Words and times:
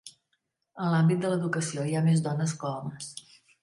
En 0.85 0.89
l'àmbit 0.95 1.23
de 1.25 1.31
l'educació 1.35 1.87
hi 1.93 1.97
ha 2.01 2.05
més 2.09 2.27
dones 2.31 2.59
que 2.65 2.77
homes. 2.77 3.17